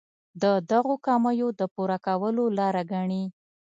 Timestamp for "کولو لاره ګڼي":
2.05-3.23